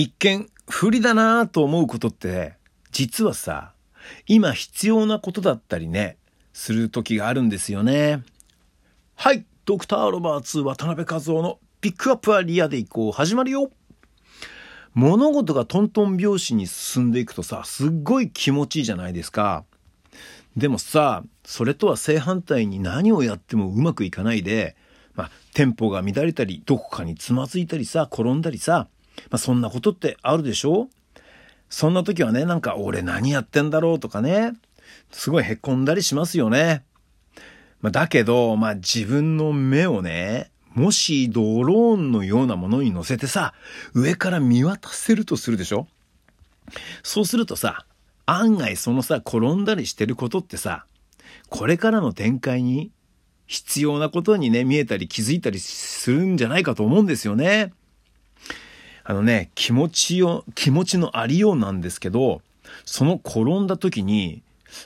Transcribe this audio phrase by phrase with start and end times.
[0.00, 2.54] 一見不利だなぁと思うことって、
[2.90, 3.74] 実はさ、
[4.26, 6.16] 今必要なことだったりね、
[6.54, 8.22] する時があるんですよね。
[9.14, 13.70] はい、ドクター・ロバーツ渡辺和夫のピックアップはリアでいこう始まるよ
[14.94, 19.66] 物事がトントン拍子に進んでいくとさ、すっごい気持ちいいじゃないですか。
[20.56, 24.76] でもさ、それとは正反対に何をやってもうまくいかないで、
[25.14, 28.88] まあ、テンポが乱れたり、どこかにつまずいたりさ、転んだりさ、
[29.28, 30.88] まあ、そんなことってあるでしょ？
[31.68, 34.54] そんな時はね、なんか俺何やってんだろうとかね、
[35.10, 36.82] すごい凹んだりしますよね。
[37.80, 43.54] まあ、だけど、まあ自分の目をね、もしドローンのようなものに乗せてさ、
[43.94, 45.86] 上から見渡せるとするでしょ？
[47.02, 47.84] そうするとさ、
[48.26, 50.86] 案外そのさ、転んだりしてることってさ、
[51.48, 52.92] これからの展開に
[53.46, 57.72] 必要なことにね、見えたり気づいたりするんじゃないかと思うんですよね。
[59.10, 62.42] あのね、気持ちを、気持ちのありようなんですけど、
[62.84, 64.40] その転んだ時に、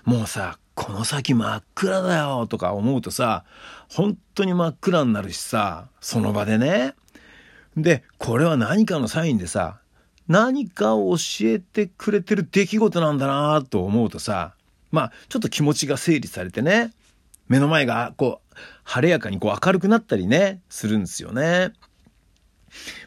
[0.06, 3.44] もうさ、この先真っ暗だよとか思うとさ、
[3.90, 6.94] 本当に真っ暗になるしさ、その場でね。
[7.76, 9.78] で、これは何かのサインでさ、
[10.26, 14.54] 何かを教えてくれてる出来事なんだなと思うとさ、
[14.90, 16.94] まあ、ちょっと気持ちが整理されてね、
[17.48, 21.74] 目の前がこう、晴れやかにこう明るくなったりね、するんですよね。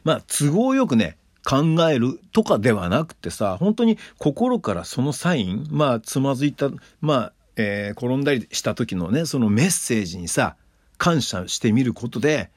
[0.03, 10.57] まあ、都合よくね、考えるとかではなくてさ、本当に心からそのサイン、まあ、つまずいた、まあ、えー、転んだりした時のね、そのメッセージにさ、
[10.97, 12.51] 感謝してみることで、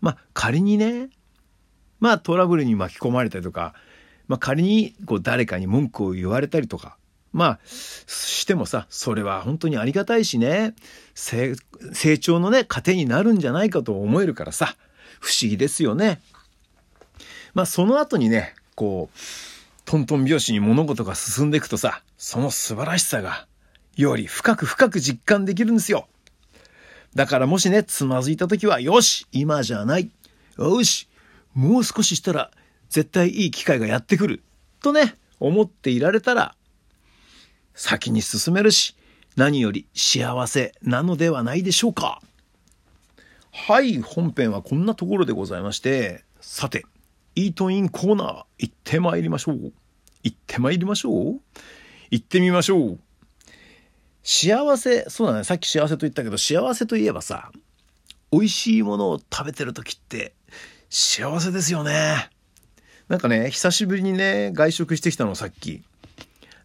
[0.00, 1.08] まあ、仮にね、
[2.00, 3.74] まあ、トラブルに巻き込まれたりとか、
[4.28, 6.98] まあ、仮にこう誰かに文句を言われたりとか、
[7.32, 10.74] まあ、してもさ、それは本当にありがたいしね、
[11.14, 11.56] 成
[12.18, 14.76] 長のね、糧になるんじゃないかと思えるからさ、
[15.20, 16.20] 不思議ですよね。
[17.54, 19.18] まあ、その後にね、こう、
[19.84, 23.46] トントン拍子に物事が進んでいくとさ、その素晴らしさが、
[23.96, 26.08] より深く深く実感できるんですよ。
[27.14, 30.10] だからもしね、つまずいた時は、よし今じゃない
[30.58, 31.08] よし
[31.54, 32.50] もう少ししたら、
[32.88, 34.42] 絶対いい機会がやってくる。
[34.82, 36.56] とね、思っていられたら、
[37.74, 38.96] 先に進めるし、
[39.36, 42.20] 何より幸せなのではないでしょうか。
[43.52, 46.84] はい、本編はこんなところでございまして、さて、
[47.36, 49.72] イートインコーナー行ってまいりましょう。
[50.22, 51.40] 行ってまいりましょう
[52.10, 52.98] 行ってみましょう。
[54.22, 57.52] 幸せ、そうだね、さっき幸せと言ったけど、幸せといえばさ、
[58.32, 60.32] 美味しいものを食べてる時って
[60.88, 62.30] 幸せですよね。
[63.08, 65.82] なんかね、久しぶりにね、外食してきたのさっき。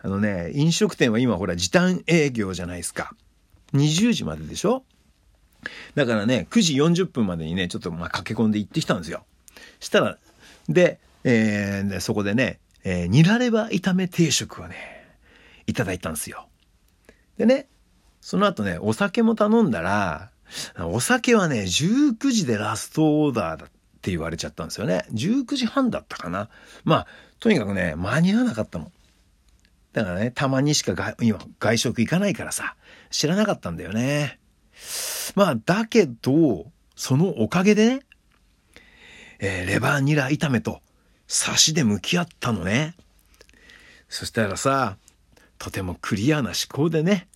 [0.02, 3.14] あのね、飲食店は今ほら時短営業じゃないですか。
[3.74, 4.84] 20時まででしょ？
[5.96, 9.26] だからね、9時40分までにね、ちょっとまあ駆け込んで行ってきたんですよ。
[9.82, 10.18] したら、
[10.70, 14.76] で、えー、そこでね、えー、ニラレバ炒め定食をね、
[15.68, 16.48] いただいたんですよ。
[17.38, 17.68] でね、
[18.22, 20.32] その後ね、お酒も頼んだら、
[20.80, 23.70] お酒はね、19時でラストオーダーだっ
[24.02, 25.06] て言われちゃったんですよね。
[25.14, 26.50] 19時半だったかな。
[26.84, 27.08] まあ、
[27.40, 28.92] とにかくね、間に合わなかったの。
[29.94, 32.76] だからね、たまにしかが今外食行かないからさ、
[33.10, 34.40] 知らなかったんだよね。
[35.36, 38.00] まあ、だけど、そのおかげでね、
[39.40, 40.82] えー、レバーニラ炒めと
[41.28, 42.96] 刺しで向き合ったのね。
[44.10, 44.98] そしたらさ、
[45.58, 47.28] とてもクリアな思考でね、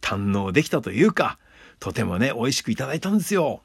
[0.00, 1.38] 堪能できたというか、
[1.78, 3.62] とてもね、美味しくいただいたんですよ。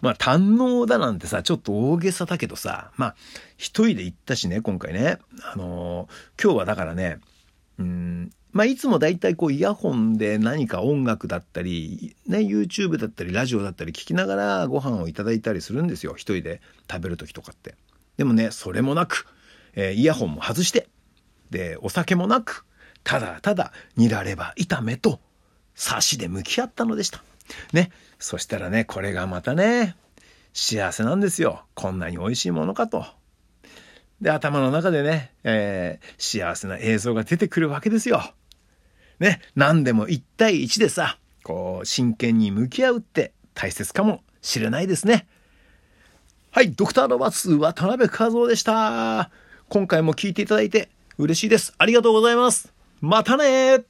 [0.00, 3.16] まあ、堪能だなんてさ、ちょっと大げさだけどさ、まあ、
[3.56, 5.18] 一人で行ったしね、今回ね。
[5.42, 7.18] あのー、今日はだからね、
[7.78, 16.14] うん、まあ、いつもだいたいこう、イヤホンで何か音楽だったり、ね、YouTube だったり、ラジオだったり聞きながらご飯をいただいたりするんですよ。
[16.14, 17.74] 一人で食べる時とかって。
[18.16, 19.26] でもね、それもなく、
[19.74, 20.86] えー、イヤホンも外して、
[21.50, 22.64] で、お酒もなく、
[23.02, 25.18] ただただ、ニラレバ炒めと、
[25.76, 27.24] 刺しで向き合ったのでした。
[27.72, 27.90] ね。
[28.20, 29.96] そしたらね、これがまたね、
[30.52, 31.64] 幸せなんですよ。
[31.74, 33.04] こんなに美味しいものかと。
[34.20, 38.22] で、頭の中でね、えー、幸せな映像が出てくるわけですよ。
[39.20, 39.40] ね。
[39.54, 45.26] 何でも1対1でさ、こう、真剣に向き合うって大切かもしれないですね。
[46.50, 49.30] はい、ドクターロバツ渡辺和夫でした。
[49.68, 50.88] 今回も聞いていただいて
[51.18, 51.74] 嬉しいです。
[51.78, 52.72] ありがとうございます。
[53.00, 53.84] またね